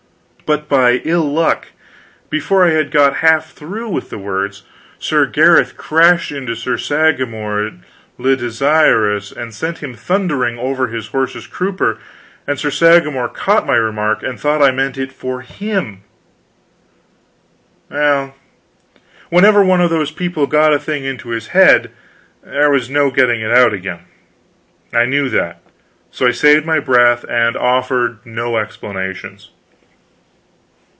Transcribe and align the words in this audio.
But 0.43 0.67
by 0.67 0.99
ill 1.05 1.31
luck, 1.31 1.67
before 2.29 2.65
I 2.65 2.71
had 2.71 2.91
got 2.91 3.15
half 3.23 3.53
through 3.53 3.87
with 3.87 4.09
the 4.09 4.17
words, 4.17 4.63
Sir 4.99 5.25
Gareth 5.25 5.77
crashed 5.77 6.29
into 6.33 6.55
Sir 6.57 6.75
Sagramor 6.75 7.79
le 8.17 8.35
Desirous 8.35 9.31
and 9.31 9.53
sent 9.53 9.77
him 9.77 9.93
thundering 9.93 10.59
over 10.59 10.87
his 10.87 11.07
horse's 11.07 11.47
crupper, 11.47 11.99
and 12.45 12.59
Sir 12.59 12.67
Sagramor 12.69 13.29
caught 13.33 13.65
my 13.65 13.77
remark 13.77 14.23
and 14.23 14.37
thought 14.37 14.61
I 14.61 14.71
meant 14.71 14.97
it 14.97 15.13
for 15.13 15.39
him. 15.39 16.01
Well, 17.89 18.35
whenever 19.29 19.63
one 19.63 19.79
of 19.79 19.89
those 19.89 20.11
people 20.11 20.47
got 20.47 20.73
a 20.73 20.79
thing 20.79 21.05
into 21.05 21.29
his 21.29 21.47
head, 21.47 21.91
there 22.43 22.69
was 22.69 22.89
no 22.89 23.09
getting 23.09 23.39
it 23.39 23.51
out 23.53 23.71
again. 23.73 24.01
I 24.91 25.05
knew 25.05 25.29
that, 25.29 25.61
so 26.11 26.27
I 26.27 26.31
saved 26.31 26.65
my 26.65 26.79
breath, 26.81 27.23
and 27.29 27.55
offered 27.55 28.17
no 28.25 28.57
explanations. 28.57 29.51